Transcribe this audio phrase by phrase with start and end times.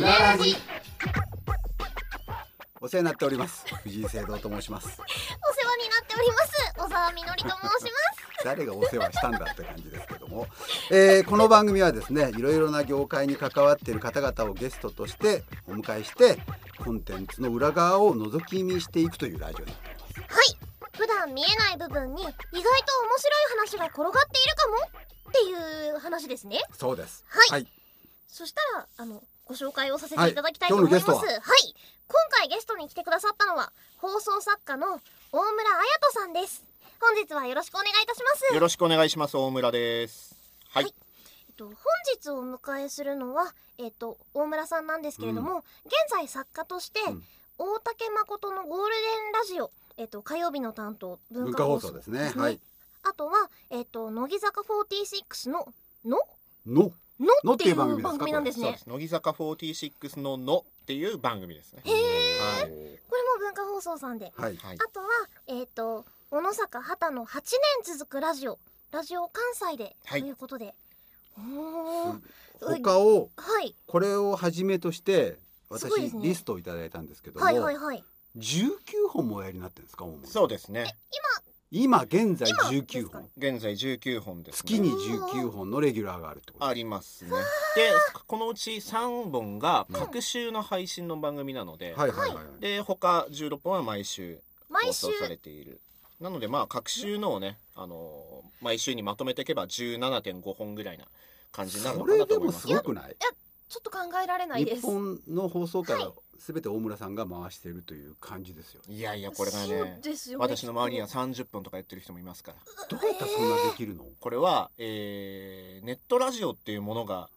[0.00, 0.56] ララジ。
[2.80, 3.64] お世話になっております。
[3.82, 4.86] 藤井聖堂と申します。
[4.86, 4.98] お世
[5.66, 6.74] 話になっております。
[6.76, 8.44] 小沢みのりと申します。
[8.44, 10.46] 誰がお世話したんだって感じですけども、
[10.92, 16.38] えーこの番組はですねいろいろな業界に関わっている方々をゲストとしてお迎えして
[16.78, 20.34] コンテンツの裏側を覗き見していくというラジオになっております。
[20.34, 20.56] はい。
[20.96, 22.70] 普段見えない部分に意外と面白い
[23.50, 24.76] 話が転がっているかも
[25.30, 26.60] っていう話ですね。
[26.72, 27.24] そうです。
[27.26, 27.50] はい。
[27.50, 27.66] はい、
[28.28, 30.34] そしたらあのご紹介をさせてい。
[30.34, 31.24] ただきたいと思います、はいは？
[31.24, 31.74] い。
[32.06, 35.00] 今回ゲストに来てくださったのは放送作家の
[35.32, 36.64] 大村彩人さんです。
[37.00, 38.54] 本日はよろしくお願いいたします。
[38.54, 39.36] よろしくお願いします。
[39.36, 40.36] 大村です。
[40.70, 40.94] はい、はい。
[41.48, 41.74] えっと、本
[42.14, 47.24] 日お迎えするのは、えっと、大村さんなんですけれども、現在作家として、うん。
[47.58, 52.32] 大竹誠のゴールデンラジオ、えっと、火曜日の担当文文化放送送ですね。
[52.36, 52.60] はい。
[53.02, 55.66] あとは、えっと、乃木坂46の
[56.04, 56.18] 「の」
[56.66, 56.92] の？
[57.20, 58.78] ののってていう番番組ですか組なんですね。
[58.86, 61.82] 乃木坂46ののっていう番組ですね。
[61.84, 61.94] へえ
[62.40, 62.62] はい。
[62.62, 64.32] これも文化放送さんで。
[64.36, 64.56] はい。
[64.56, 64.76] はい。
[64.76, 65.06] あとは
[65.48, 67.40] えっ、と小野坂畑の8
[67.84, 68.58] 年続くラジオ。
[68.90, 70.22] ラジオ関西で、はい。
[70.22, 70.74] ということで。
[71.38, 72.20] おー。
[72.82, 73.74] 他をはい。
[73.86, 75.38] これをはじめとして
[75.68, 76.20] 私ね。
[76.22, 78.04] リストをいただいたんですけども、はいはいはい。
[78.36, 80.96] 19本もおやりになってるんですかそうですね。
[81.12, 83.18] 今現在今19ですか？
[83.18, 83.30] 本。
[83.36, 86.66] 現在19本です、ね、月に19本のレギュラーがあるってこと。
[86.66, 87.30] ありますね。
[87.30, 87.36] で
[88.26, 92.60] このうち3本が各週の配信の番組なので、はいはいはいはい。
[92.60, 95.80] で他16本は毎週放送されている。
[96.20, 101.04] なのでまあ各週のをね、あのー毎週にまとめていけば17.5本ぐらいな
[101.52, 102.60] 感じになるのかそれでもなと思います。
[102.66, 103.16] すごくない？
[103.68, 108.80] ちょっと考えられないで日す本の放送からはい全て大村さんが回しているという感じですよ。
[108.88, 110.00] いやいやこれがね。
[110.38, 112.58] 私の周りにはきっ30分とかやってる人もいますから。
[112.88, 117.28] どうやったらそんなできるの、 これは、えーネットラジオっていうものが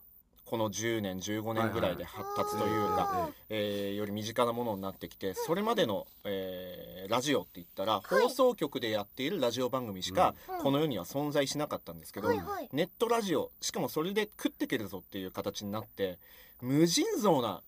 [0.46, 8.22] この10年15年ぐらいで発達というか、えーより身近なものになってきてそれまでの、えーラジオって言ったら、はい。
[8.22, 10.60] 放送局でやっているラジオ番組しか、うん。
[10.62, 12.70] この世には存在しなかったんですけど、はいはい。
[12.72, 16.20] ネットラジオしかもそれで食ってけるぞっていう形になって
[16.62, 17.62] 無尽蔵な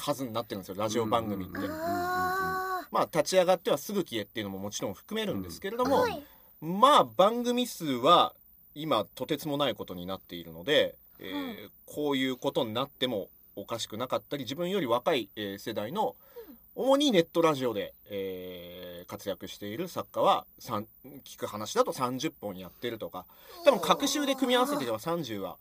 [0.00, 1.58] 数になってるんですよラジオ番組って。
[1.58, 6.22] うんうんあまあ立ち上がってはすぐ消えっていうのももちろん含めるんですけれども、ーはい。
[6.62, 8.32] まあ番組数は
[8.74, 16.14] 今とてつもないことになっているので、えーこういうことになってもおかしくなかったり自分より若い、えー世代の
[16.74, 20.44] 主にネットラジオで、えー活躍している作家は
[21.24, 23.24] 聞く話だと30本やってるとか
[23.64, 25.56] 多分各週で組み合わせてれば30は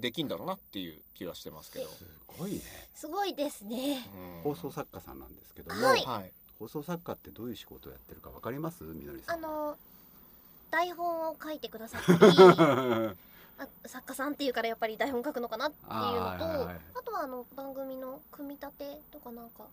[0.00, 2.04] できんだろうなっていう気はしてますけど、す
[2.38, 2.60] ごいね。
[2.94, 4.06] すごいですね。
[4.14, 4.42] うん。
[4.42, 6.02] 放送作家さんなんですけども、はい。
[6.04, 8.84] はい放送作家ってどういう仕事をやってるかわかります？
[8.84, 9.36] みのりさん。
[9.36, 9.78] あの
[10.70, 12.18] 台本を書いてくださったり
[13.58, 19.64] あ作家さんっていうからやっぱり台本書くのかなっていうのとあとはあの番組の組み立てとかなんか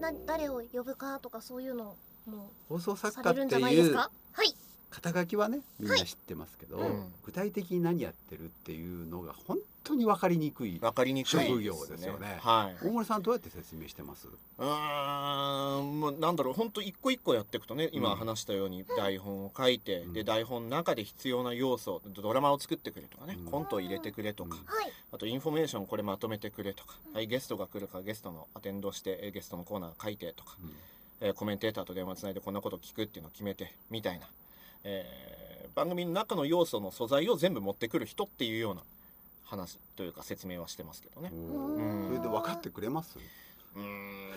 [0.00, 1.96] な誰を呼ぶかとかそういうの
[2.26, 4.10] も放送作さ家ってれるんじゃないうすか？
[4.32, 4.54] はい
[4.90, 7.04] 肩書きはねみんな知ってますけど、うん。
[7.24, 12.38] 具体的に何やってるっていうのが本当に分かりにくいわかりにくい職業ですよね。
[12.40, 12.86] はい。
[12.86, 14.26] 大村さんどうやって説明してます？
[14.26, 18.18] うーんもうなんだろう本当一個一個やっていくとね今うん。
[18.18, 20.12] 話したように台本を書いて、うん。
[20.12, 23.50] で台本の中で必要な要素ドラマを作ってくれとかね、うん。
[23.50, 24.56] コントを入れてくれとか、
[25.12, 27.14] あとインフォメーションこれまとめてくれとか、うん。
[27.14, 30.70] はい、ゲストが来るからゲストのアテンドしてえゲストのコーナー書いてとか、うん。
[31.20, 34.26] えーコメンテーターと電話つないでこんなこと聞くっていうのを決めてみたいな、
[34.84, 35.30] えー
[35.72, 38.82] 番組の中の要素の素材を全部持ってくる人っていうような
[39.44, 41.30] 話というか説明はしてますけどね。
[41.32, 42.06] うん。
[42.08, 43.16] それで分かってくれます、
[43.76, 44.30] うーん。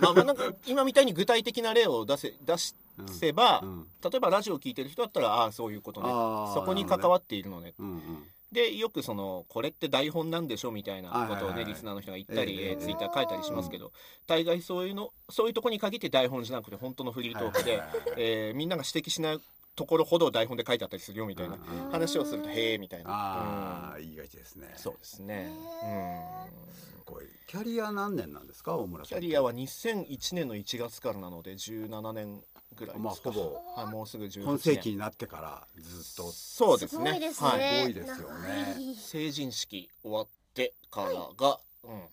[0.00, 3.08] まあまあなんか今みたいに具体的な例を出せ出しうん。
[3.08, 3.86] せば、うん。
[4.02, 6.08] 例えばラジオを聞いてる人だったらああそういうことね。
[6.54, 7.72] そこに関わっているのね。
[7.78, 8.24] うんうん。
[8.52, 11.44] でよくそのこれって台本なんでしょみたいなことをはいはい。
[11.46, 13.90] はいねリスナーの人が言ったり、えええーツイッター書いたりしますけど、
[14.26, 18.14] 大概そういうのそういうとこに限って台本じゃなくて本当のフリートークで、はいはいはいはい。
[18.18, 19.40] えーみんなが指摘しない
[19.76, 21.90] ところほど台本で書いてあったりするよみたいなうんうん。
[21.90, 24.02] 話をするとへえみたいな、ああ、うん。
[24.02, 24.72] 言いがちですね。
[24.76, 25.50] そうですね、
[25.84, 27.24] へすごい。
[27.46, 28.76] キャリア何年なんですか？
[28.76, 29.20] 大村さん。
[29.20, 32.42] キャリアは2001年の1月からなので17年
[32.76, 33.62] ぐらいですか、まあほぼ。
[33.76, 34.42] はい、もうすぐ18年。
[34.44, 36.32] 今世紀になってからずっと。
[36.32, 37.06] そうですね。
[37.06, 38.76] すごいですね、はい、すごいですよね。
[38.96, 42.06] 成人式終わってからが、うん、うん、も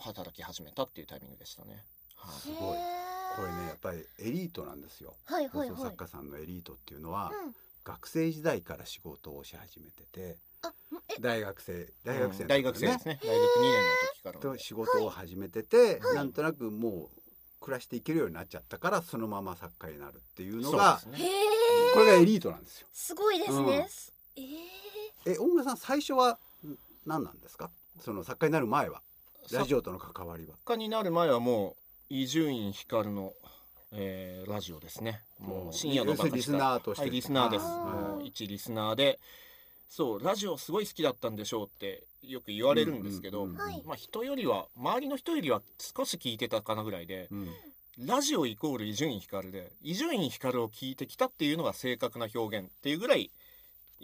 [0.00, 1.84] う働き始めたっていうタイミングでしたね。
[2.16, 2.40] はい。
[2.40, 2.78] すごい
[3.36, 5.14] これねやっぱりエリートなんですよ。
[5.26, 5.78] 放はいはいはい。
[5.78, 7.54] 送作家さんのエリートっていうのは、うん。
[7.84, 10.72] 学生時代から仕事をし始めててあ
[11.08, 11.20] え？
[11.20, 13.20] 大学生大学生うん大学生ですね。
[13.22, 13.78] 大学2年の
[14.14, 14.58] 時からとの。
[14.58, 16.14] 仕事を始めてて、はい。
[16.14, 21.28] なんとなくもう暮らしていけるようになっちゃったからそのまま作家になるっていうのがですね。
[21.92, 22.86] これがエリートなんですよ。
[22.92, 23.70] すごいですね、うん。
[23.72, 23.86] え
[25.26, 27.70] ええ大村さん最初はん何なんですか？
[28.00, 29.02] その作家になる前は。
[29.52, 30.54] ラジオとの関わりは。
[30.56, 31.76] 作家になる前はもう
[32.10, 33.32] 伊集院光の、
[33.92, 35.22] えーラジオですね。
[35.38, 37.02] もう深夜のバカリスナーとして。
[37.02, 37.64] はいリスナーです。
[37.64, 39.18] もう一リスナーで。
[39.88, 47.48] そうラジオすごい好きだったんでしょうってよく言われるんですけど、まあ人よりは周りの人よりは少し聞いてたかなぐらいでうん。
[47.98, 53.30] ラジオイコール伊集院光で伊集院光を聞いてきたっていうのが正確な表現っていうぐらい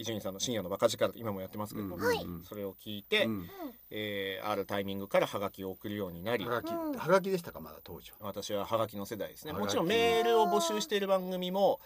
[0.00, 2.02] 伊集院さんの深夜のバカ力今もやってますけども、うん。
[2.02, 2.18] はい。
[2.48, 3.50] それを聞いて、うん。
[3.90, 6.44] えーあるタイミングからハガキを送るようになり。
[6.44, 6.92] はがきうん。
[6.96, 9.52] はがきでしたかまだ当時は私はハガキの世代ですね。
[9.52, 11.80] もちろんメールを募集している番組も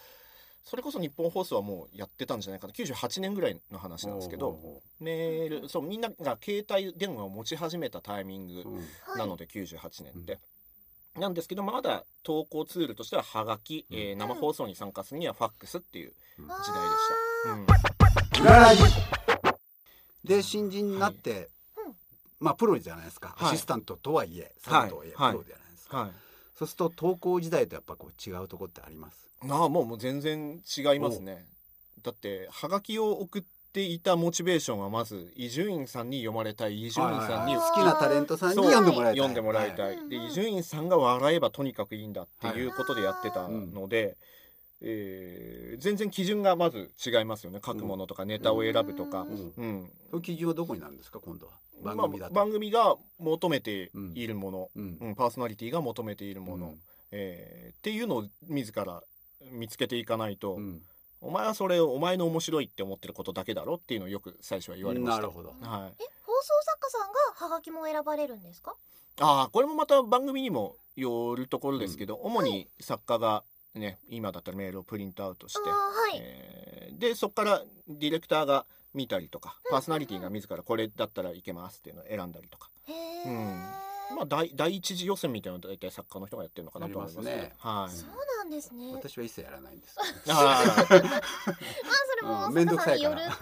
[0.65, 8.63] それこそ日本放送はもうやってたんじゃないかな98年ぐらいの話なんですけどメールそうみんなが携帯電話を持ち始めたタイミング
[9.15, 10.39] なので98年って。
[11.19, 17.24] なんですけどまだ投稿ツールとしてはハガキ、えー生放送に参加するにはファックスっていう時代でした。
[18.43, 18.83] ラジ
[20.23, 21.45] で新人になって、うん
[22.37, 23.49] まあプロじゃないですか、はい。
[23.53, 25.31] アシスタントとはいえサブとはいえ、はい。
[25.31, 26.11] プロじゃないですか、はい。
[26.57, 29.29] そうすると投稿時代とやっぱこう違うところってあります。
[29.49, 31.45] ああもうもう全然違いますね。
[32.03, 36.85] だってハガキを送っていたモチベーションはまず伊集院さんに読まれたい。
[36.87, 38.71] 伊集院さんにはい好きなタレントさんにそう。
[38.71, 39.17] 読んでもらいたい。
[39.17, 44.17] 読んでもらいたはいうんで伊集院さんが笑えばとにかくいいんだっていうことでやってたので、
[44.87, 47.59] えー全然基準がまず違いますよね。
[47.63, 49.27] 書くものとかネタを選ぶとか、うん。
[49.27, 49.53] うん。
[49.57, 49.91] うん。
[50.09, 51.53] その基準はどこになるんですか今度は？
[51.83, 54.97] 番組だまあ、と、番組が求めているもの、うん。
[55.01, 55.15] うん。
[55.15, 56.79] パーソナリティが求めているもの、うん。
[57.11, 59.03] えーっていうのを自ら
[59.51, 60.81] 見つけていかないと、うん。
[61.19, 65.21] お前はそれをお前の面白いって思ってることだけだろっていうのをよく最初は言われました。
[65.21, 65.49] なるほど。
[65.49, 65.63] はい、え
[66.23, 68.75] 放送作家さんがハガキも選ばれるんですか？
[69.19, 73.43] ああこれもまた番組にもよるところですけど、主に作家が
[73.75, 75.75] ね今だったらメールをプリントアウトしては
[76.15, 82.69] い、えーでそこからディレクターが見たりとかパーソナリティが自らこれだったらいけますっていうのを選んだりとか、
[83.25, 83.65] うん。
[84.15, 87.53] まあ第第一次予選みたいなのは大体作家の人がやってるのかなと思いますね。
[87.57, 87.93] はい。
[87.93, 88.85] そうなんですね。
[88.85, 89.97] まあ私は一切やらないんです。
[90.29, 91.01] あ それ
[92.21, 93.35] もうんめんどくさいから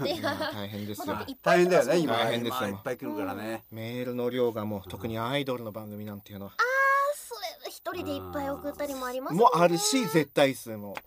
[0.52, 1.16] 大変ですよ。
[1.44, 2.14] 大い変だよね今。
[2.14, 2.68] 大変ですよ。
[2.70, 6.54] 今いっぱい来るからね、メールの量がもう特にアイドルの番組なんていうのは。
[6.54, 6.73] それ
[7.86, 11.06] 一人でいっぱい送ったりもありますもあるし絶対数も多いし。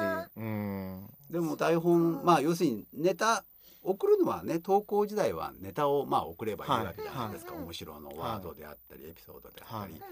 [0.00, 1.06] あうん。
[1.28, 3.42] でも台本まあ要するにネタ
[3.82, 7.64] 送るのはね投稿時代はネタをまあ送ればいいわけじゃないですか、はい。
[7.64, 10.02] 面白のワードであったり、エピソードであったり、はい。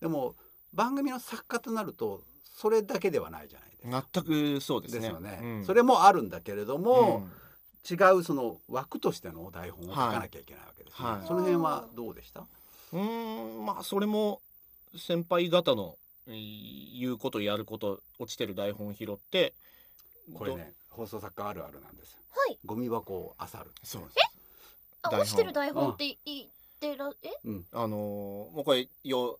[0.00, 0.34] でも
[0.74, 4.24] 番組の作家となるとそれだけではないじゃないですか。
[4.24, 5.00] 全くそうですね。
[5.00, 5.64] ですよね、うん。
[5.64, 7.30] それもあるんだけれども、うん。
[7.88, 11.28] 違うその枠としての台本を書かなきゃいけないわけですね、はいはい。
[11.28, 12.40] その辺はどうでした、
[12.92, 14.42] うーんまあそれも
[14.96, 15.96] 先輩方の
[16.28, 19.54] えー言うことやること落ちてる台本を拾って
[20.34, 22.18] これね放送作家あるあるなんですよ。
[22.30, 22.58] はい。
[22.64, 23.70] ゴミ箱を漁る。
[23.82, 24.16] そうです。
[25.02, 25.20] あ台本。
[25.20, 26.46] 落ちてる台本って言っ
[26.80, 27.28] てらえ？
[27.44, 27.64] うん。
[27.72, 29.38] あのーもうこれよ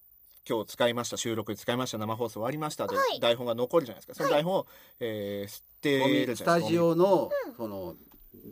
[0.49, 3.21] 今日使いました収録で使いました生放送終わりましたで、はい。
[3.21, 4.25] 台本が残るじゃないですか。
[4.25, 4.67] その台本を、
[5.01, 6.59] えー捨てゴミるじゃないですか。
[6.59, 7.55] スタジオのうん。
[7.55, 7.95] その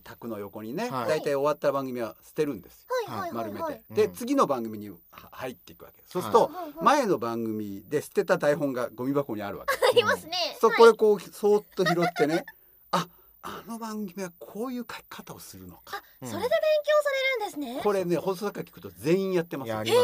[0.03, 1.09] 卓の横にね、はい。
[1.09, 3.13] 大体終わった番組は捨てるんですよ。
[3.13, 3.29] はいはい。
[3.29, 3.83] はい丸めて、はい。
[3.91, 4.13] でうん。
[4.13, 4.97] 次の番組には
[5.31, 6.01] 入っていくわけ。
[6.01, 6.53] ですそうすると、はい。
[6.53, 6.63] はい。
[6.65, 9.75] はい前の番組で捨てた台本がゴミ箱にあるわけ。
[9.87, 10.57] ありますね。
[10.61, 12.45] そこでこうそーっと拾ってね。
[12.93, 13.09] あ
[13.43, 16.03] あの番組はこういう書き方をするのか。
[16.23, 16.29] うん。
[16.29, 17.81] それで勉強されるんですね。
[17.83, 19.69] これね放送作家聞くと全員やってます。
[19.69, 19.97] よやりま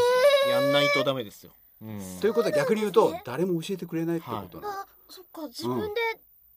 [0.45, 1.52] す、やんないとダメですよ、
[1.83, 3.23] うん、ということは逆に言うとね。
[3.25, 5.43] 誰も教えてくれないってことなの、あそっか。
[5.49, 6.00] 自分で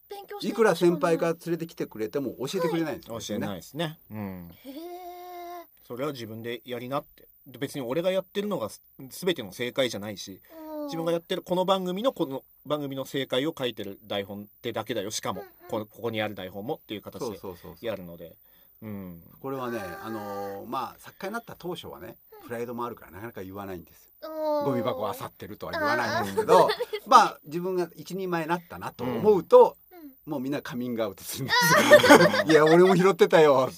[0.10, 4.74] 勉強していくら先輩が連れてきてくれても教えてくれないんですよ、教えないですね、うん、へえ
[5.88, 7.28] それは自分でやりなって。
[7.48, 10.42] で別に俺がやってるのがす全ての正解じゃないし
[10.86, 15.12] 自分がやってるこの番組のこの番組の正解を書いてる台本ってだけだよ。
[15.12, 17.40] しかもこのここにある台本もっていう形で
[17.82, 18.36] やるので。
[18.82, 19.22] うん。
[19.42, 24.64] これはねあのーまあ作家になった当初はねプライドもあるからなかなか言わないんですよ。
[24.66, 26.70] ゴミ箱を漁ってるとは言わないんですけど
[27.06, 29.78] まあ自分が一人前になったなと思うと、
[30.26, 32.44] もうみんなカミングアウトするんですよ。
[32.52, 33.70] いや俺も拾ってたよ。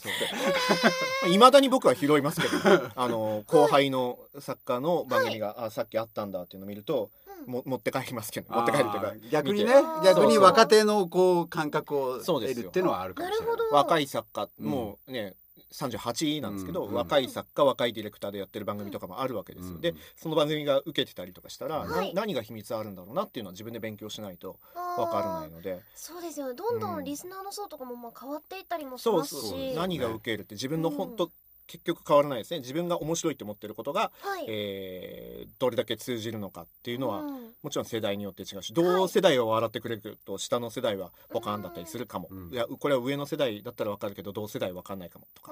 [1.32, 2.58] いまだに僕は拾いますけど
[2.96, 7.10] あの後輩の作家の番組が、あさっきあったんだっていうのを見ると
[7.46, 13.58] も持って帰りますけど持って帰るというか逆にね逆に若手のこう感覚をそうですよ得るっていうのはあるかもしれない。
[13.72, 15.36] 若い作家うんもうね
[15.72, 22.14] 38なんですけど、うん若い作家若いディレクターでやってる番組とかもあるわけですよ、うんでその番組が受けてたりとかしたら、なはい。
[22.14, 25.82] 何が秘密あるんだろうなっていうのは自分で勉強しないとわ分からないので。
[25.96, 26.48] そうですよ。
[26.50, 27.02] ねどんどうん。
[27.02, 29.50] んリスナーの層とかもまあ変わっていったりもしそうますし。
[29.50, 30.96] そうね何が受けるって自分のうん。
[30.96, 31.32] 本当、
[31.68, 32.60] 結局変わらないですね。
[32.60, 34.46] 自分が面白いって思ってることが、はい。
[34.48, 42.54] えーどれだけ通じるのかっていうのは、うんもちろん世代によって違うし同世代は笑ってくれると下の世代はポカーンだったりするかも、うん。
[42.54, 45.52] いやこれは上の世代だったら分かるけど同世代分かんないかもとか、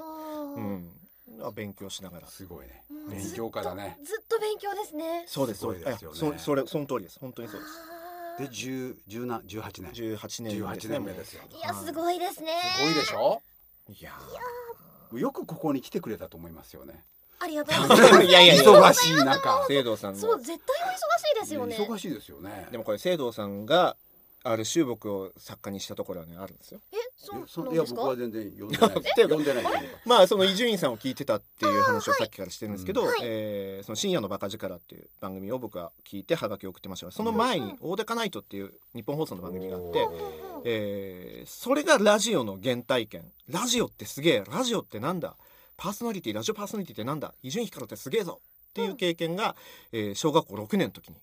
[0.56, 0.90] うん、
[1.54, 2.26] 勉強しながら。
[2.26, 2.82] すごいね。
[2.90, 3.10] うん。
[3.10, 3.98] 勉強家だね。
[4.04, 5.24] ずっと勉強ですね。
[5.26, 5.58] そうです。
[5.58, 7.18] すそうですそそれその通りです。
[7.20, 7.72] 本当にそうです。
[8.38, 9.92] で10 10な18年。
[9.92, 11.42] 18年目です18ね年目ですよ。
[11.56, 12.52] いやすごいですね。
[12.76, 13.42] すごいでしょ？
[13.90, 14.12] いや
[15.14, 17.02] よくここに来てくれたと思いますよね
[17.40, 18.18] ありがとうございます。
[18.20, 21.76] ー いやいやいや忙しい中聖堂さんのそう絶対お忙しいですよね。
[21.76, 22.68] 忙しいですよね。
[22.70, 23.96] でもこれ聖堂さんが
[24.44, 26.80] ある種僕を作家にしたところはねあるんですよ。
[26.92, 27.72] えそうなんですか？
[27.72, 29.64] いや僕は全然呼んでないいや呼んでない。
[30.06, 33.18] まあその伊集院さんを聞いてたっていう話をさっきからしてるんですけど、はい。
[33.22, 37.06] えーその深夜のバカ力っていう番組を僕は聞いてハガキを送ってました。
[37.06, 40.08] がその前に「オーデカナイト」っていう日本放送の番組があって
[40.64, 43.30] えーそれがラジオの原体験。
[43.48, 44.44] ラジオってすげえ。
[44.50, 45.36] ラジオってなんだ？
[45.78, 47.32] パーソナリティラジオパーソナリティってなんだ？
[47.40, 48.40] 伊集院光ってすげえぞ！
[48.70, 49.54] っていう経験が、
[49.92, 51.14] えー小学校6年の時に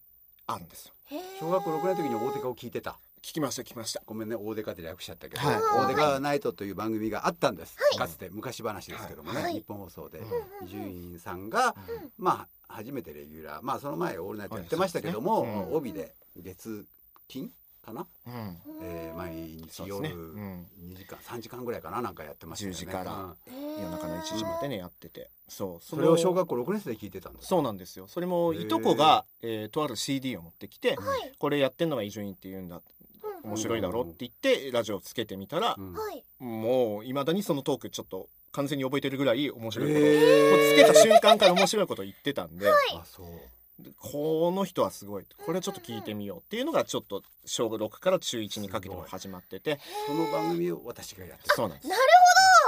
[0.47, 0.93] あるんですよ。
[1.41, 2.97] 小学校6年の時に大手カを聞いてた。
[3.21, 4.01] 聞きました聞きました。
[4.05, 5.55] ごめんね大手カって略しちゃったけど、はい。
[5.57, 9.55] 大手カナイトという番組があったんです、かつて昔話ですけどもね、はい。
[9.55, 10.19] 日本放送で。
[10.19, 10.67] うん。
[10.67, 12.11] 伊集院さんが、うん。
[12.17, 15.65] まあ初めてレギュラーまあその前オールナイトやってましたけども、ね。
[15.69, 15.75] うん。
[15.75, 16.85] 帯で月
[17.27, 17.51] 金
[17.85, 18.57] かな、うん。
[18.81, 20.11] えー毎日夜ね。
[20.11, 20.67] うん。
[20.91, 22.75] 2時間3時間ぐらいかななんかやってましたよね。
[22.75, 23.13] 10時から。
[23.13, 23.81] うん。
[23.81, 25.29] 夜中の1時までねやってて。
[25.47, 25.83] そう。
[25.83, 28.07] そそれを小学校6年生で聞いてたんですそうなんですよ。
[28.07, 31.33] それもいとこが、えーとある CD を持ってきて、はい。
[31.37, 32.81] これやってんのが伊集院って言うんだ
[33.43, 33.49] うん。
[33.49, 35.77] 面白いだろって言ってラジオつけてみたら
[36.39, 40.49] もういまだにそのトークちょっと完全に覚えてるぐらい面白いこと、へー。
[40.51, 42.73] もうつけた瞬間から面白いこと言ってたんで、あ
[43.05, 43.25] そう。
[43.25, 43.49] で
[43.99, 45.25] この人はすごい。
[45.45, 49.79] これちょっと聞いてみようっていうのがちょっと小6から中1にかけても始まってて。
[50.07, 51.55] その番組を私がやってた。
[51.55, 51.87] そうなんです。
[51.89, 52.01] なる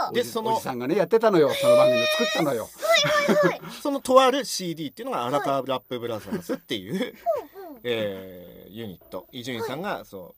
[0.09, 1.49] おじでそのおじさんがねやってたのよ。
[1.53, 2.65] その番組を作ったのよ。
[2.65, 9.27] ほどはい そのとある CD っていうのが「荒川ラップブラザーズ」っていう、うんえーユニット。
[9.31, 10.35] 伊集院さんがそ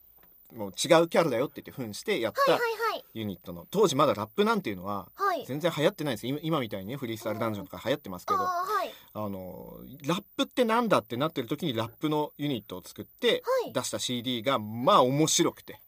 [0.52, 0.74] うもう違う
[1.08, 3.66] キャラだよって言って扮してやったはいはいユニットの。
[3.70, 5.44] 当時まだラップなんていうのははい。
[5.46, 6.26] 全然流行ってないんです。
[6.26, 8.38] 今今みたいにねフリースタイルダンジョンとか流行ってますけど。
[8.40, 8.69] はい
[9.12, 9.76] あの
[10.06, 13.72] ラップってなんだってなってる時にラップのユニットを作ってはい。
[13.72, 15.80] 出した CD がまあ面白くて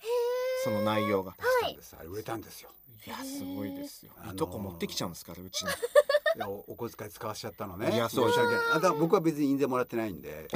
[0.64, 1.34] その内容が。
[1.38, 2.70] 出したんですあれ売れたんですよ。
[3.06, 4.12] いやすごいですよ。
[4.18, 5.68] あのーいとこ持ってきちゃうんですからうちに。
[6.36, 7.92] いやおお小遣い使わしちゃったのね。
[7.94, 8.54] いやそう申し訳
[8.88, 8.98] ない。
[8.98, 10.48] 僕は別に印税もらってないんで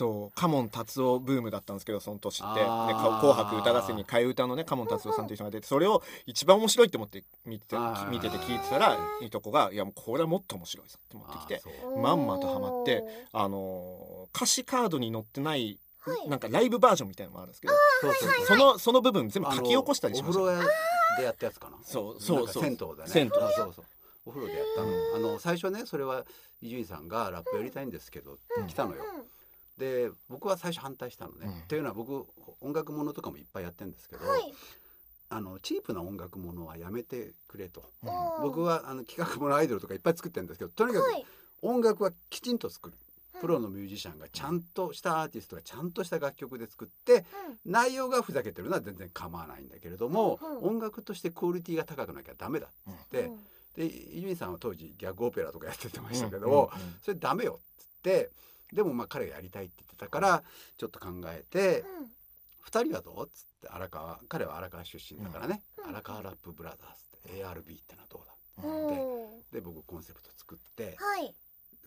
[0.00, 2.60] そうカモン達夫ブームだったんですけどその年って。
[2.60, 2.90] であー。
[2.90, 7.76] か紅白歌合戦に替え歌のねカモン達夫さんという人が出てそれを一番面白いって思って見て
[8.10, 11.62] 見てて聞いてたらいとこが「いやもうこれはもっと面白いぞ」って持ってきて
[12.00, 16.28] まんまとハマってあのー歌詞カードに載ってないはい。
[16.30, 17.74] なんかライブバージョンみたいなのもあるんですけど
[18.46, 20.40] そのその部分全部書き起こしたりしました。
[20.40, 20.68] お風呂屋
[21.18, 21.76] でやったやつかな。
[21.82, 22.62] そうそうそう。
[22.62, 23.10] 銭湯だね。
[23.10, 23.32] 銭湯。
[23.42, 23.84] あそうそう。
[24.24, 26.24] お風呂でやったの,、うんあの最初ねそれは
[26.62, 29.39] 伊集院さんがラップやりたいんですけどって来たのよ、うん
[29.80, 31.52] で僕は最初反対したのね、うん。
[31.52, 32.26] っていうのは僕
[32.60, 34.54] 音楽ものとかもいっぱいやってるんですけど、はい。
[35.30, 38.10] あのチープな音楽ものはやめてくれと、うん。
[38.42, 41.26] 僕はあの企画ものアイドルとかいっぱい作ってるんですけどとにかくはい。
[41.62, 42.94] 音楽はきちんと作る。
[42.94, 43.10] うん
[43.40, 47.24] プロのミュージシャンがちゃんとしたアーティストがちゃんとした楽曲で作って
[47.64, 47.72] うん。
[47.72, 50.58] 内容がふざけてるのは全然構わないんだけれども、うん。
[50.58, 50.68] うん。
[50.76, 53.38] 音楽としてクオリティが高くなきゃダメだっつって、うん。
[53.76, 56.52] で伊集院さんは当時ギャグオペラとかやっててましたけど、うん。
[56.52, 56.60] うん。
[56.60, 56.68] うん。
[57.02, 58.30] それダメよっつって
[58.72, 60.42] でもまあ彼がやりたいって言ってたから
[60.78, 62.10] ちょっと考えてうん
[62.62, 65.88] 「二人はどう?」っつって荒川彼は荒川出身だからね、うん。
[65.90, 69.42] 荒川ラップブラザーズって ARB ってのはどうだうん。
[69.52, 71.34] で僕コンセプト作ってはい。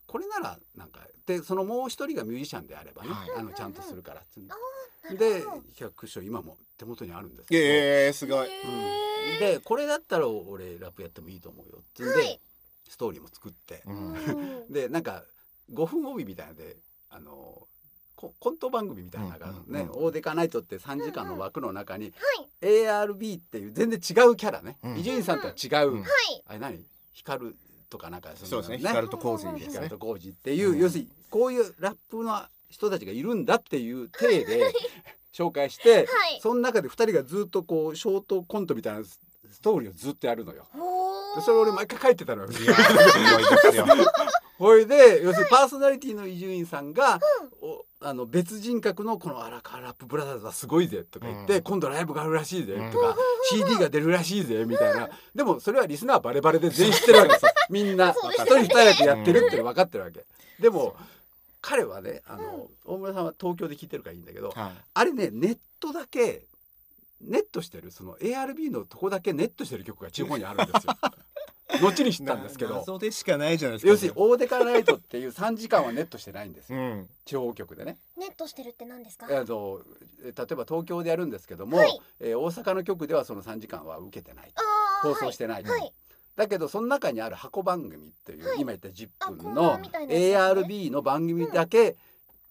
[0.05, 3.31] これならなんかでそのもう一人がミュージシャンであればね、はい。
[3.37, 4.49] あのちゃんとするからっつうんで。
[4.49, 5.61] なるでほど。
[5.73, 8.47] 企画書今も手元にあるんですけど、えー、すごい。
[8.47, 9.39] うん。
[9.39, 12.41] でこれだったら俺ラップやってもいいと思うよっつうんで、はい。
[12.89, 14.71] ストーリーも作って、うんうん。
[14.71, 15.23] でなんか
[15.71, 16.77] 5分帯みたいなので
[17.09, 17.67] あの
[18.15, 20.05] ココント番組みたいなのがね、うんうんうん。
[20.05, 22.13] オーデカナイトって3時間の枠の中に
[22.61, 22.83] はい。
[22.85, 24.77] ARB っていう全然違うキャラね。
[24.83, 24.97] うん。
[24.97, 26.03] 伊集院さんとは違う、
[26.47, 26.79] あれ何？
[27.13, 27.55] 光
[27.89, 28.77] とかなんかそうですね。
[28.77, 29.87] ね光とコーズですね。
[29.87, 30.79] 光と浩二っていう、うん。
[30.79, 34.73] 要するにこういうラップの人たちがいるんだっていう体で
[35.33, 36.07] 紹介して、はい。
[36.41, 39.19] その中で2人がずっとこうショートコントみたいなス
[39.53, 40.65] ストーリーをずっとやるのよ。
[41.41, 42.49] それ俺毎回書いてたのよ。
[44.63, 47.19] ほいで要するにパーソナリティの伊集院さんが、
[47.61, 51.63] おあの別人格のこの「荒川ラップブラザーズはすごいぜ」とか言って、うん。
[51.63, 52.91] 今度ライブがあるらしいぜ」うん。
[52.91, 53.15] とか、
[53.49, 55.09] CD が出るらしいぜ」みたいな。
[55.35, 57.51] でもそれはリスナーバレバレで全員知ってるわけですよ。
[57.69, 60.25] みんな一人二人でやってるっての分かってるわけ。
[60.59, 60.95] でも
[61.61, 64.71] 彼はねあの、大村さんは東京で聞いてるからいいんだけど、はい。
[64.93, 66.45] あれねネットだけ
[67.21, 70.93] ネットしてるその ARB のとこだけネットしてる曲が地方にあるんですよ。
[71.81, 72.75] 後に知ったんですけど。
[72.75, 73.89] 謎でしかないじゃないですか。
[73.91, 76.73] 要するに「オーデカナイト」っていう3時間はネットしてないんです。
[76.73, 77.09] ようん。
[77.25, 77.97] 地方局でね。
[78.17, 79.27] ネットしてるって何ですか？
[79.29, 79.81] えーと
[80.23, 82.01] えー例えば東京でやるんですけども、はい。
[82.19, 84.51] えー大阪の局ではその3時間は受けてない
[85.01, 85.93] 放送してない、はい。
[86.35, 88.59] だけどその中にある箱番組っていう、はい。
[88.59, 91.95] 今言った10分の ARB の番組だけ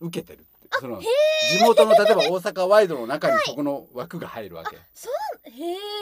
[0.00, 1.07] 受けてるって、その地
[1.62, 5.12] 元の例えば大阪ワイドの中にそこの枠が入るわけ、そう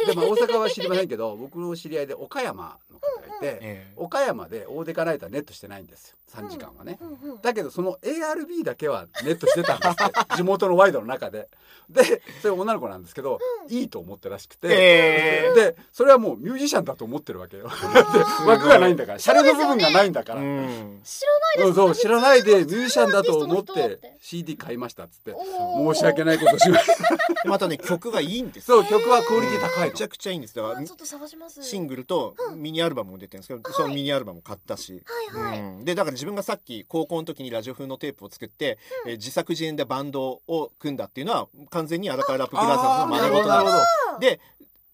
[0.06, 3.92] でも大阪は知りませんけど 僕の知り合いで岡山の方がいて、ええ。
[3.96, 10.04] 岡山で大デカナイターネットしてないんですよ3時間はね、うんうんだけどその ARB だけはネットしてたんですって
[10.36, 11.48] 地元のワイドの中で。
[11.90, 17.68] でそれ女の子なんですけど、いいと思ったらしくて、えでそれはもうミュージシャンだと思ってるわけよ。
[17.68, 21.22] だって枠がないんだからシャレの部分がないんだから、うん知
[21.58, 25.32] らないそう知らないでミュージシャンだと思ってて CD 買いましたっつって。
[25.32, 26.94] 申し訳ないことしました。
[27.48, 28.82] またね曲がいいんですよ。
[28.82, 29.86] そう曲はクオリティ高いの。
[29.86, 30.54] めちゃくちゃいいんです。
[30.54, 31.62] だからあちょっと探します。
[31.62, 35.60] シングルとミニアルバムも出てるんですけど、そのミニアルバムも買ったし、はいはい。
[35.60, 35.84] うん。
[35.84, 44.40] でだから自分がさっき高校の時にラジオ風のテープを作って、えー自作自演でバンドを組んだっていうのは完全に荒川ラップブラザーズの真似事なんですで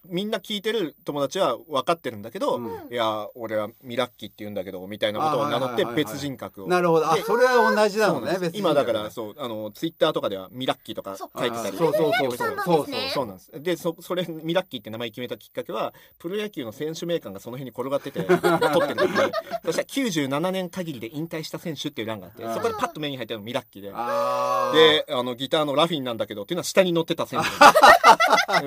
[0.08, 2.92] みんな聞いてる友達は分かってるんだけど、うん。
[2.92, 6.68] いや俺はミラッキーって言うんだけどみたいなことを名乗って別人格を。
[6.68, 7.10] なるほど。
[7.10, 11.76] あでそれは同じなのそうなんね今だからそうあのツイッターとかではミラッキーとか書いてたり。
[11.76, 12.56] そうそうそうそう。
[12.56, 13.50] そうそうなんです。
[13.62, 19.32] でそそれミラッキーって名前決めたきっかけはプロ野球の選手名鑑がその辺に転がってて 取ってるんで
[19.64, 23.92] そしたら97年限りで引退した選手っていう欄があってそこでパッと目に入ったのがミラッキーで。
[23.94, 24.76] あー。
[24.76, 27.46] であのギターのラフィンなんだけどっていうのは下に乗ってた選手。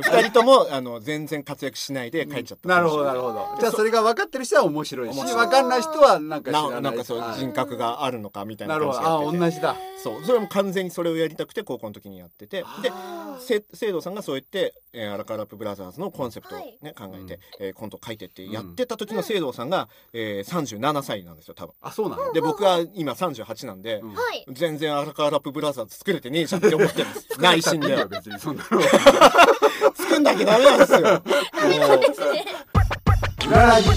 [0.01, 2.67] 二人ともあの全然活躍しないで帰っちゃった。
[2.67, 3.55] なるほどなるほど。
[3.59, 5.15] じゃあそれが分かってる人は面白いし。
[5.17, 7.39] 分かんない人はなんか知らないななんかそうはい。
[7.39, 9.75] 人格があるのかみたいな感じあ同じだ。
[10.03, 10.25] そう。
[10.25, 12.65] それも完全にそれをやりたくて高校の時にやってて。
[12.81, 12.91] で
[13.73, 16.93] 聖堂さんがそう言って、えー、アラカラップブラザーズのコンセプトを、ねはい。
[16.93, 17.65] 考えて、うん。
[17.67, 21.73] えーコントを書いてってやってた時の聖堂さんが、えー、37歳なんですよ多分。
[21.81, 24.13] あそうなので僕は今38なんで、うん。
[24.13, 24.45] はい。
[24.51, 27.27] 全然アラカラップブラザーズ作れてねえじゃんって思ってるんです。
[27.39, 28.81] 内心いいでよ別にそんなの。
[29.95, 31.18] 作んなきゃダメなんですよ
[33.49, 33.89] ラジ。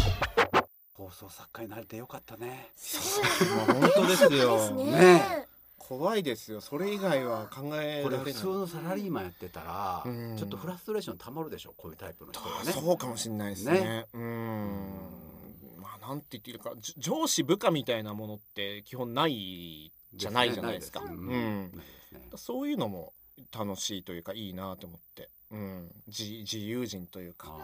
[0.94, 2.70] 放送作家になれてよかったね。
[2.76, 4.84] すもう本当ですよね。
[4.92, 5.46] ね。
[5.78, 6.60] 怖いですよ。
[6.60, 8.32] それ以外は考えこれられない。
[8.32, 10.36] 普通のサラリーマンやってたらうん。
[10.38, 12.72] ちょっとフラストレーションたまるでしょこういうタイプの人はね。
[12.72, 13.72] そうかもしれないですね。
[13.80, 14.06] ね。
[14.14, 14.80] うん。
[15.80, 21.08] まあなんて言っていいのかじ上司部下みたいなものって基本ないじゃないじゃないですかね。
[21.10, 21.72] うん。
[22.36, 23.12] そういうのも
[23.52, 27.54] 楽しいというかいいなと思って、うん、自自由人というか。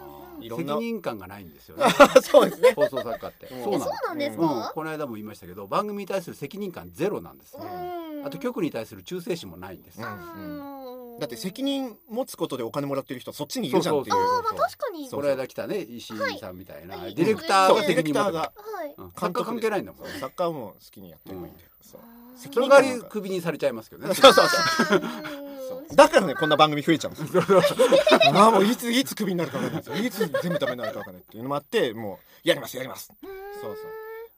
[0.41, 0.75] いろんな。
[0.75, 1.87] 責任感がないんですよね。
[2.23, 2.73] そうですね。
[2.77, 3.49] 放送作家って。
[3.49, 4.49] そうなのそうなんですうん。
[4.49, 7.65] かこの間も言いましたけど番組に対する責任感ゼロなんですね。
[7.65, 8.27] うん。
[8.27, 14.15] あと局に対する忠誠心もないんですだって責任持つことでお金もらってる人はそっちにいるじゃんっていう。
[14.15, 15.09] そうそうあーまあ確かに。
[15.09, 16.99] そうこの間来たね石井さんみたいな。
[16.99, 17.15] はい。
[17.15, 17.81] ディレクターがそう。
[17.81, 18.45] ディレ責任持ってる。
[18.45, 18.95] クターがはい。
[18.99, 19.13] うん。
[19.13, 22.01] 作家関係ないんだもんサッカーも好きにやってればいいんだよ、そう。
[22.37, 23.09] 責その代わり任感が。
[23.09, 24.15] クビにされちゃいますけどね。
[24.15, 25.01] そうそうそう。
[25.43, 25.48] うん
[25.95, 27.43] だからねこんな番組増えちゃうんですよ。
[28.35, 30.27] ああもういついつクビになるか分かんないですよ。
[30.27, 33.13] いつ全部ダメになるか分かんないっていうのもあってもうやりますやります。
[33.61, 33.87] そうそう。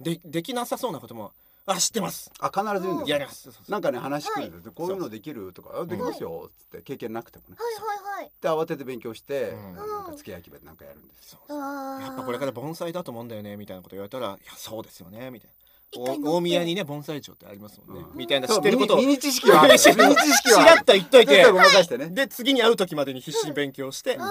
[0.00, 1.32] でできなさそうなことも
[1.66, 2.30] あ知ってます。
[2.40, 3.16] あ必ず言うんですよ。
[3.16, 3.50] やります。
[3.68, 7.56] なんかね話来るんでこういうのできるとかあできますよつって経験なくてもね。
[7.58, 8.30] はいはいはい。
[8.40, 9.76] で慌てて勉強してうん。
[9.76, 11.40] なんか付け焼き場でなんかやるんですよ。
[11.48, 18.18] やっぱこれから盆栽だと思うんだよねみたいなこと言われたら「いやそうですよね」みたいな大宮にね盆栽町ってありますもんね、うん。
[18.18, 18.96] みたいな知ってることを。
[18.98, 19.88] ミニ知識はあるミニ知
[20.32, 22.08] 識はしらっと言っといてちょっとごまかしてね。
[22.10, 24.24] で次に会う時までに必死に勉強して、そ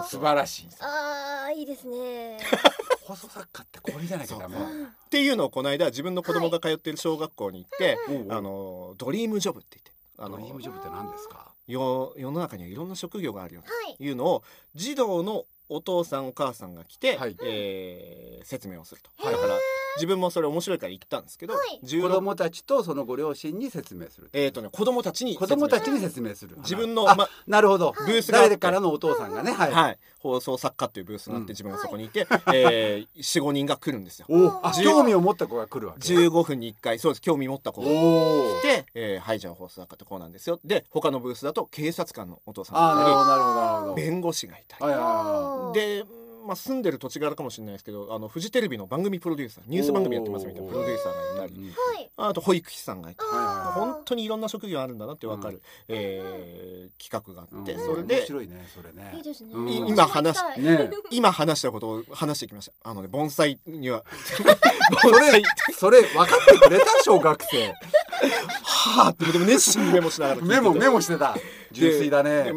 [0.00, 2.38] う素晴らしいあーいいですね。
[3.02, 4.56] 放送作家ってこれじゃなきゃダメ。
[4.56, 11.52] っていうのをこの間自分の子供が通ってる小学校に行って、うんあのドリームジョブって言ってあのドリームジョブって何ですか？
[11.66, 13.96] よ世の中にはいろんな職業があるよはい。
[13.96, 14.44] というのを
[14.76, 17.36] 児童のお父さんお母さんが来て、はい。
[17.44, 19.10] えー説明をすると。
[19.24, 19.54] だから
[19.96, 21.80] 自分もそれ面白いから行ったんですけど、はい。
[21.80, 26.56] 子16供たちとそのご両親に説明するえーとね、子供たちに子供たちに説説明する。
[26.58, 27.94] 自分のあまなるほど。
[27.98, 28.48] ブースがあって。
[28.50, 29.52] 誰からのお父さんがね。
[29.52, 31.46] はい、はい、放送作家っていうブースがあっうん。
[31.46, 34.26] て自分がそこにいて、えー、45人が来るんですよ。
[34.28, 36.14] おあ十興味を持った子が来るわけ。
[36.14, 37.20] 15分に1回そうです。
[37.20, 40.58] 興味持った子がおお来て、えー、はいじゃあ放送作家ってこうなんですよ。
[40.64, 43.92] で他のブースだと警察官のお父さんあーなるほがどなるほどなるほど。
[43.92, 44.06] いたり。
[44.10, 46.04] 弁護士がいたり、で、
[46.46, 51.60] まあ、住んでる土地柄かもしれないですけどあのフジテレビの番組プロデューサーニュース番組やってますみたいなプロデューサーがいたり。
[51.60, 52.10] いうんはい。
[52.16, 53.28] あと保育士さんがいたり。
[53.74, 57.78] 本当にいろんな職業あるんだなって分かる、えー企画があって、うん。
[57.78, 59.12] 面それで白いねそれね。
[59.16, 59.52] いいですね。
[59.88, 60.42] 今話し
[61.10, 62.90] 今話したことを話してきました。
[62.90, 64.04] あのね盆栽には。
[65.02, 67.74] それそれ分かってくれた小学生。
[68.64, 71.36] はあってでも熱心にメモしながら聞いててメモメモしてた
[71.72, 72.52] 純粋だね。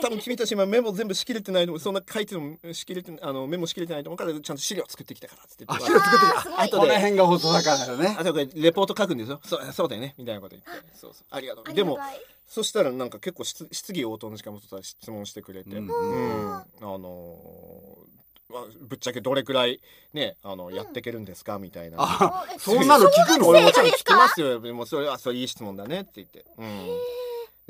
[0.00, 6.78] 多分君たち今メモ全部しきれてないのそんな書いてもしきれてあのメモしきれてないと思うからちゃんと資料作ってきたからっつって言ってあ資料作ってきた。
[6.78, 8.16] この辺が放送だからだね。
[8.18, 9.30] あとこれレポート書くんです。
[9.30, 10.14] よそうそうだよね。
[10.18, 10.88] みたいなこと言って。
[10.94, 11.24] そうそう。
[11.30, 11.74] ありがとう。
[11.74, 11.98] でも
[12.46, 15.86] そしたらなんか結構質質疑応答の時間も質問してくれて、うん。
[15.88, 16.54] うん。
[16.56, 18.10] あのー
[18.52, 19.80] まあぶっちゃけどれくらい
[20.12, 21.60] ねあの、やっていけるんですか？
[21.60, 22.44] みたいな。
[22.58, 23.46] そんなの聞くの？
[23.46, 24.58] 俺もちろん聞きますよ。
[24.58, 26.44] でもそれはそれいい質問だねって言って。
[26.58, 26.66] うん。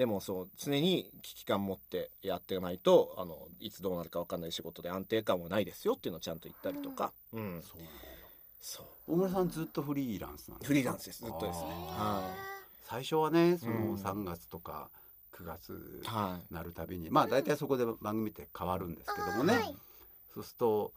[0.01, 7.13] でもそう常に危機感持ってやってないとあのいつどうなるかわかんない仕事で安定感はないですよっていうのをちゃんと言ったりとか。
[7.35, 7.63] うん。
[7.63, 7.81] そう。
[7.81, 7.93] なんだ
[8.63, 8.87] そう。
[9.09, 10.69] 大村さんずっとフリーランスなんですか？
[10.69, 11.23] フリーランスです。
[11.23, 12.35] ずっとですねは
[12.85, 13.95] 最初はねそのうん。
[13.97, 14.89] 3月とか
[15.35, 16.55] 9月はい。
[16.55, 19.77] なるたびにまあ大体そこで番組って変わるんですけどもね、あーはい。
[20.33, 20.95] そうすると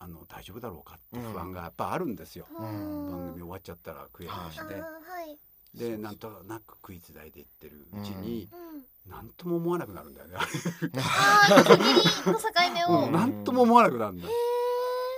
[0.00, 4.52] あの大丈夫だろうかって不安がやっぱあるんですよ、うん番組終わっちゃったら食えない。
[4.52, 4.88] しあーね、は
[5.22, 5.38] い
[5.74, 9.10] でなんとなくクイズ代で言ってるうちに、うん。
[9.10, 11.84] なんとも思わなくなるんだよね、あー区切
[12.26, 13.06] りの境目を。
[13.06, 14.30] うん、なんとも思わなくなるんだよ、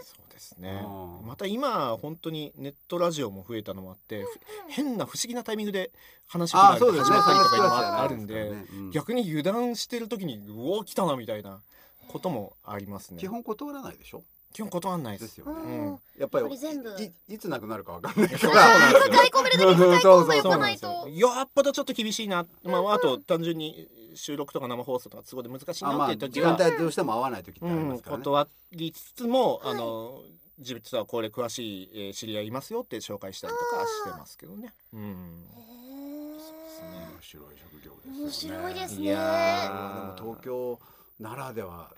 [0.02, 0.82] そうですね。
[0.84, 1.26] うん。
[1.26, 4.28] また今本当にネットラジオも増えたのもあって、ふ
[4.70, 5.92] 変な不思議なタイミングで
[6.26, 7.66] 話が始まったりとかいうのもそんな
[7.98, 8.66] ああるんでね。
[8.72, 11.60] うん逆に油断してる時にうお来たなみたいな
[12.08, 13.20] こともありますね。
[13.20, 14.24] 基本断らないでしょ？
[14.56, 15.98] 基本断んないでですすよね、うん。
[16.18, 16.88] やっぱり全部。
[16.98, 19.12] いいつなくなるかわかんないかそうらなんですよ。
[19.12, 21.08] 抱え込めるだけ抱え込んでおかないとよ。
[21.10, 29.74] やっぱとちょっと厳しいな、まあ、あと単純に収録とか生放送とか都合で難しいなっていう時時間は、帯どうしても合わない時ってありうん、ますからね、断りつつも、はい。
[29.74, 30.22] あの
[30.58, 34.72] 実はこれ詳しい、えー知り合いいますよって紹介したりとかしてますけどね。
[34.94, 35.00] うん。
[35.00, 35.44] へ面
[37.20, 37.92] 白い職業
[38.26, 38.58] ですよね。
[38.58, 39.10] 白いですね。
[39.10, 39.20] でも
[40.16, 40.80] 東京
[41.20, 41.90] ならでは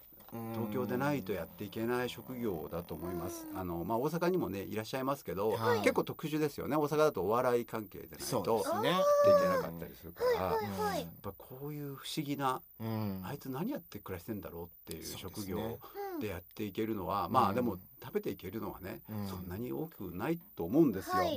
[0.53, 3.47] 東京でないとやっていけない職業だと思います。
[3.55, 5.81] あのまあ大阪にもねいらっしゃいますけど、はい。
[5.81, 6.77] 結構特殊ですよね。
[6.77, 8.35] 大阪だとお笑い関係でないとやです
[8.83, 8.91] ね。
[8.91, 13.23] っていけなかったりするから、はいやっぱこういう不思議なうん。
[13.25, 15.79] あいつ何やって暮らしてんだろうっていう職業
[16.21, 17.49] でやっていけるのは、まうん。
[17.49, 21.17] あでも食べていけるのはね、うんそんなに大きくないと思うんですよ。
[21.23, 21.31] や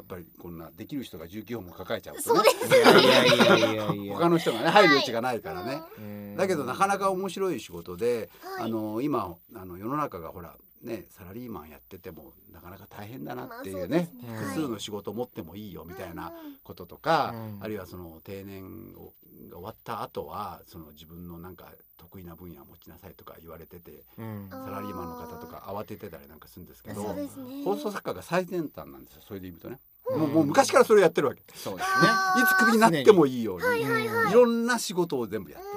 [0.00, 4.14] っぱりこんなできる人が19本も抱えちゃうとねそうですいやいやいやいやいや。
[4.16, 5.82] 他の人がね入る余地がないからね。
[5.98, 14.38] うんだけどなかなか面白い仕事で、はいあの今あの世の中がほらねサラリーマンやっててもなかなか大変だなっていうね,、まあそうね。
[14.38, 16.32] 複数の仕事を持ってもいいよみたいな
[16.64, 17.58] こととか、うん。
[17.62, 19.12] あるいはその定年を
[19.50, 24.48] が終わった後はその自分のなんか得意な分野を持ちなさいとか言われててうん。
[24.50, 27.28] あサラリーマンの方とか慌ててたりなんかするんですけどね。
[27.64, 29.78] 放送作家が最先端なんですよそれで言うとね、
[30.10, 30.20] うん。
[30.20, 31.40] もうもう昔からそれをやってるわけ。
[31.40, 32.08] いそうですね。
[32.46, 34.30] つクビになってもいいように、はいはいはい。
[34.30, 35.71] いろんな仕事を全部やって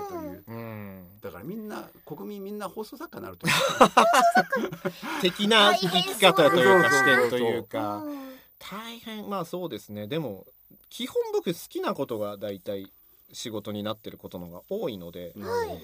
[1.45, 3.47] みんな国民みんな放送作家になると。
[5.21, 7.97] 的な生き方というか視点というか。
[7.97, 8.25] うん
[8.59, 9.29] 大変。
[9.29, 10.45] まあそうですねでも
[10.89, 12.89] 基本僕好きなことが大体
[13.31, 15.79] 仕事になってることのが多いので、なるほ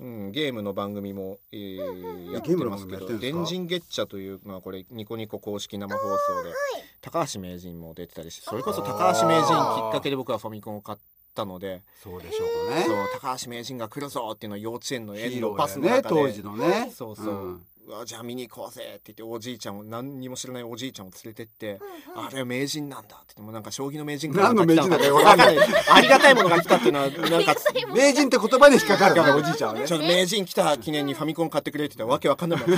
[0.00, 6.52] うん、ゲームの番組も、えーやってますけど「番組やってんですか電人月茶」という、まあ、これニコニコ公式生放送で
[7.00, 10.98] 高橋名人も出てたりしてそれこそ高橋名人きっかけで僕はファミコンを買っ
[11.34, 12.84] たのでどそうでしょうね。
[12.86, 16.08] そう高橋名人が来るぞっていうのを幼稚園のヒ園のーローだよねパスの中で。
[16.08, 16.92] 当時のね。
[16.94, 17.62] そうそう、うん。
[18.06, 21.80] じゃあ見に行こうぜって言っておじいちゃんを何にも知らないおじいちゃんを連れてって、
[22.14, 25.58] あれは名人なんだって言ってもなんか将棋の名人何の名人だかない。
[25.90, 27.54] ありがたいものが来たっていうのはなんか
[27.92, 29.86] 名人って言葉で引っかかるからおじいちゃんはね。
[29.86, 32.70] ちょっと名人来た記念にファミコン買ってくれって言ったらわけわかんないもん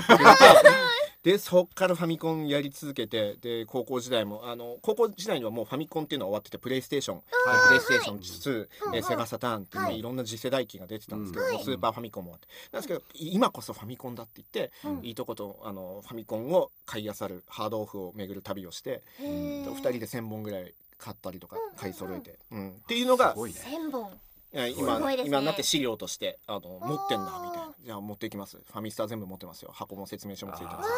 [1.24, 7.24] でそっからファミコンやり続けてで高校時代もあの高校時代にはもうファミコンっていうのは終わっててプレイステーション、はい。
[7.68, 8.58] プレイステーション2、
[8.90, 9.98] はいえーセガサターンっていう、い。
[10.00, 12.46] い、ろんな次世代機が出てたんですけど、スーパーファミコンもあって。
[12.72, 15.06] なんですけど今こそファミコンだって言って、うん。
[15.06, 19.64] いいとことあのファミコンを買い漁るハードオフを巡る旅をして、へー。
[19.66, 22.70] 2人で1,000本ぐらい買ったりとかうん買い揃えて、うん。
[22.70, 23.60] っていうのがすごいね
[24.76, 25.16] 今ごい。
[25.16, 25.28] ですね。
[25.28, 27.74] 今になって資料としてあの持ってんだみたいな。
[27.84, 28.56] じゃあ持っていきます。
[28.56, 29.70] ファミスタ全部持ってますよ。
[29.72, 30.90] 箱も説明書もついてます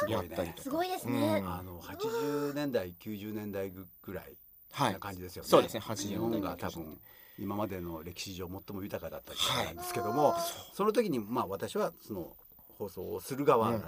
[0.00, 0.16] すごいね。
[0.16, 0.62] やったりとか。
[0.62, 1.20] すごいですうん。
[1.20, 4.36] ねあの80年代90年代ぐらい
[4.72, 4.92] はい。
[4.92, 5.48] な感じですよね。
[5.48, 5.80] そうですね。
[5.80, 6.98] 80日年代本が多分
[7.38, 10.34] 今までの歴史上最も豊かだった時代なんですけども、
[10.74, 12.36] その時にまあ私はその
[12.78, 13.80] 放送をする側だっ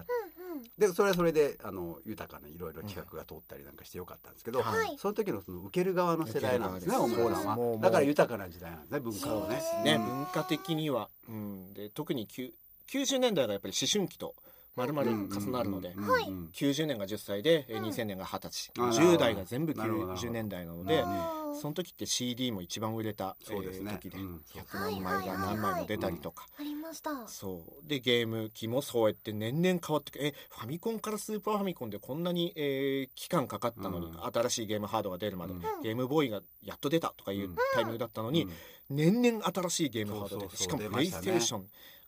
[0.79, 4.97] でそれはそれであの豊かないろいろ企画が通ったりなんかしてよかったんですけど、はい。
[4.99, 7.77] その時のその受ける側の世代なんですね受けるオモーラン側ですもうもう。
[7.77, 9.63] はだから豊かな時代なんですね文化そうのね。
[9.85, 10.07] ね、うん。
[10.07, 12.55] 文化的には、うん、で特にきゅ
[12.91, 14.35] 90年代がやっぱり思春期と
[14.77, 16.25] まるまる重なるので、うんうんうんはい。
[16.29, 19.09] うん90年が10歳で、えーうん2000年が20歳、あなるほど。
[19.17, 20.29] 10代が全部なるほどなるほど。
[20.29, 21.05] 90年代なので、
[21.61, 23.93] その時って CD も一番売れた、そうですね。
[23.93, 24.45] えー時で、うん。
[24.55, 27.27] 100万枚が何枚も出たりとか、ありました。
[27.29, 27.89] そう。
[27.89, 34.25] でゲーム機もそうやって年々変わってくえファミコンからスーパーファミコンでこんなに、えー期間かかったのに、うん。
[34.25, 35.61] 新しいゲームハードが出るまで、うん。
[35.83, 37.57] ゲームボーイがやっと出たとかいううん。
[37.75, 38.53] タイミングだったのに、うん。
[38.97, 40.57] 年々新しいゲームハード出てそうそうそう。
[40.59, 41.67] しかもプレイステーション、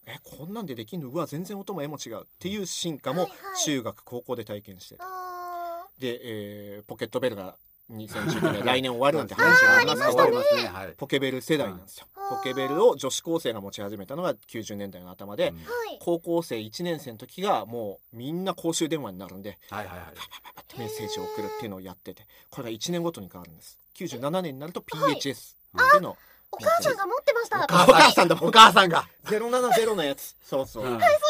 [0.08, 1.08] えこんなんでできんの？
[1.08, 2.22] うわ全然音も絵も違う。
[2.22, 3.64] っていう進化もはいはい。
[3.64, 7.56] 中学高校で体験して、あで、えーポケットベルが
[7.92, 10.62] 2019年来年終わるなんて話がありますけどね。
[10.62, 10.68] ね。
[10.68, 10.94] はい。
[10.96, 12.06] ポケベル世代なんですよ。
[12.10, 15.56] うんポケベルを女子高生が持ち始めたのが90年代の頭で、うん。
[15.58, 15.98] はい。
[16.00, 20.78] 高校生1年生の時がもうみんな公衆電話になるんではいはいはい。
[20.78, 26.16] メッセージを送るっていうのをやっててこれが1年ごとに変わるんです97年になるとはい PHS っていうのを
[26.52, 31.20] お母さんが持ってましたおはい母さんだお母さんが070のやつそうそう、うんそうですそう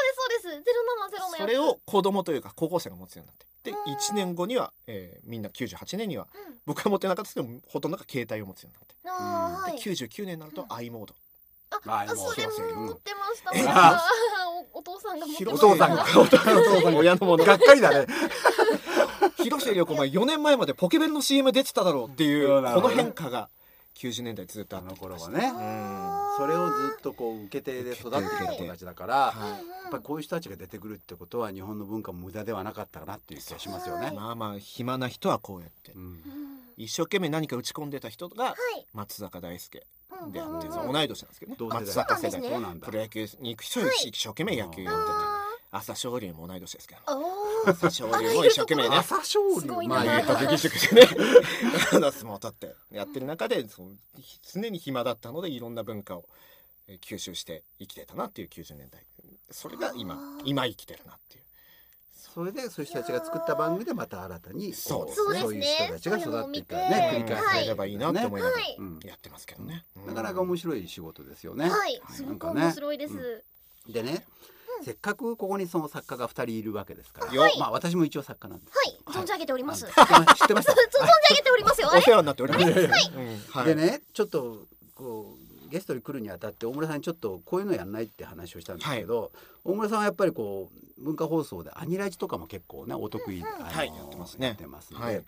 [0.47, 0.63] です。
[0.65, 1.41] ゼロ七ゼロのやつ。
[1.41, 3.47] それを子供というか高校生が持つようになって。
[3.65, 3.95] でうん。
[3.95, 6.57] 1年後には、えーみんな98年にはうん。
[6.67, 9.77] 僕は持ってなかったですけどほとんどが携帯を持つようになって、あーはい。
[9.77, 10.73] で99年になるとうん。
[10.73, 11.15] i モード。
[11.69, 13.51] あああそれ持ってました。
[13.55, 14.01] えまた
[14.75, 15.67] おお父さんが持ってました。
[15.67, 17.45] お父さんがお父さんが親のもの。
[17.45, 18.07] がっかりだね。
[19.43, 23.49] 広末涼子お前4年前までポケベルの CM 出てただろうっていうこの変化が
[23.97, 25.53] 90年代ずっとあった頃はね
[26.37, 34.07] それをずっとこう受け手で育ってきた子たちだからはうんうんやっぱりこういう人たちが出てくるってことは日本の文化も無駄ではなかったかなっていう気がしますよね。
[34.07, 34.17] はい。
[34.17, 35.93] まあまあ暇な人はこうやって。
[35.93, 36.03] うん。
[36.03, 36.21] うん
[36.79, 38.55] 一生懸命何か打ち込んでた人がはい
[38.93, 39.87] 松坂大輔
[40.25, 40.33] うん。
[40.33, 41.57] であって同い年なんですけどね。
[41.59, 41.81] 同世代。
[41.81, 42.31] 松坂世代。
[42.33, 42.51] そうなんですね。
[42.51, 42.93] そうなんだプ。
[42.93, 45.07] ロ野球に行く人は一生懸命野球やって。
[45.07, 45.46] てあ
[45.77, 47.01] 朝青龍も同い年ですけど。
[47.67, 48.97] 朝青龍も一生懸命ね。
[48.97, 49.67] 朝青龍。
[49.89, 51.09] まあまあ、いいかえーと義塾でね。
[51.93, 53.91] あの相撲を取ってやってる中でその
[54.53, 56.25] 常に暇だったのでいろんな文化を
[56.89, 59.03] えー吸収して生きてたなっていう90年代。
[59.51, 61.43] それが今今生きてるなっていう。
[62.35, 65.49] それでそういう人たちが作った番組でまた新たにそうですそうですね。
[65.49, 68.63] そういう人たちが育っていくからね繰り返されればいいなって思いながら
[69.09, 71.71] やってますけどね、なかなか面白い仕事ですよね。
[71.71, 71.99] はい。
[72.11, 73.43] すごく面白いです。
[73.87, 73.93] うん。
[73.93, 74.27] でね、
[74.85, 77.59] せっかくここにその作家が二人いるわけですから、はい。
[77.59, 78.73] まあ私も一応作家なんです。
[78.77, 79.23] はい。
[79.23, 79.87] 存じ上げております。
[79.87, 80.75] あ知ってま知ってまし存じ
[81.31, 81.91] 上げておりますよ。
[81.91, 81.99] あれ？
[81.99, 82.89] お世話になっております、うん。
[83.53, 83.59] た。
[83.61, 83.69] はい。
[83.69, 85.35] でね、ちょっとこ
[85.67, 89.33] うゲストに来るにあたって大村さんにちょっとこういうのやんないって話をしたんですけど、
[89.65, 93.89] 大村さんはやっぱりこう文化放送でアニラジとかも結構ねお得意で、あのはい。
[93.89, 95.25] やってますねやってますので、はい。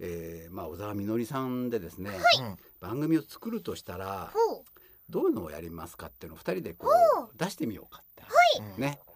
[0.00, 2.56] えーまあ小沢みのりさんでですね、うん。
[2.80, 4.64] 番組を作るとしたらほう。
[5.10, 7.28] どういうのをやりますかっていうのを二人でこほう。
[7.38, 8.22] 出してみようかって、
[8.62, 8.98] うんね。
[9.06, 9.10] う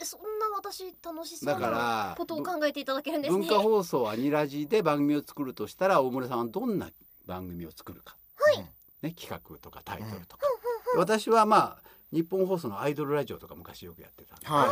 [0.00, 3.38] わそんな私楽しそうだかならことを考えていただけるんですね。
[3.38, 6.90] 文化放送アニラジで番組を作るとしたら大村さんはどんな
[7.26, 8.16] 番組を作るか、
[9.02, 10.46] ね、企画とかタイトルとか、
[10.96, 14.66] 私はまあ日本放送のアイドルラジオとか昔よくやってたんで、は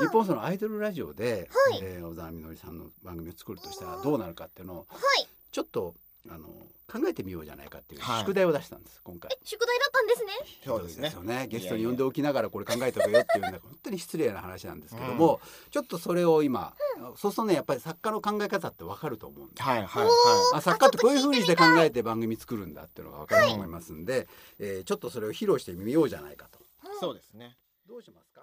[0.00, 0.02] い。
[0.02, 1.80] 日本放送のアイドルラジオで、はい。
[1.82, 5.28] えー小沢みのりさんの番組を作るとしたらどうなるかっていうのをはい。
[5.52, 5.94] ちょっと
[6.30, 6.48] あの
[6.90, 8.20] 考えてみようじゃないかっていうはい。
[8.20, 9.30] 宿題を出したんです今回。
[9.44, 10.32] 宿題だったんですね。
[10.64, 11.14] そうですね。
[11.22, 11.46] ね。
[11.48, 16.74] ゲストに呼んでおきながらこれ考えておけよっていうのは本当に失礼な話なんですけども、ちょっとそれを今、
[17.16, 26.58] そうするとねやっぱり作家の考え方ってわかると思うんではいはいおはーあ作家ってこういうふうにして考あえて番組作るんだっていうのが分かると思いますんで、えーちょっとそれを披露してみようじゃないかと。
[26.58, 26.62] い
[27.00, 27.56] そうですね。
[27.88, 28.42] どうしますか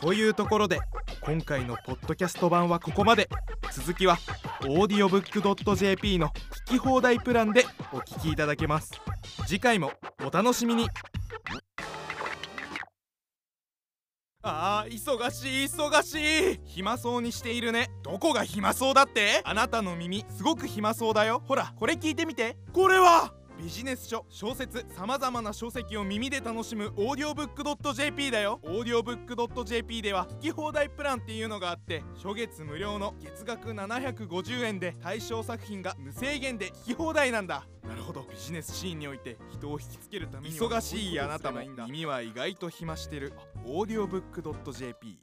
[0.00, 0.80] というところで
[1.20, 3.28] 今回のポッドキャスト版はここまで
[3.72, 4.18] 続きは
[4.62, 6.28] オーディオブックドット JP の
[6.66, 8.92] 聞き放題プランでお聞きいただけます。
[9.46, 9.92] 次回も
[10.26, 10.88] お楽しみに。
[14.42, 16.60] あー忙しい忙しい。
[16.64, 17.90] 暇そうにしているね。
[18.02, 19.42] どこが暇そうだって？
[19.44, 21.42] あなたの耳すごく暇そうだよ。
[21.46, 22.56] ほらこれ聞いてみて。
[22.72, 28.58] これはビジネス書小説さまざまな書籍を耳で楽しむオーディオブックドット JP だよ。
[28.62, 37.66] オーディオブックドット JP では聞き放題プランっていうのがあって初月無料の月額750円で対象作品が無制限で聞き放題なんだ。
[37.86, 38.24] なるほど。
[38.30, 43.34] ビジネスシーンにおいて人を引きつけるために忙しいあなたも耳は意外と暇してる。
[43.66, 45.18] オーディオブックドット JP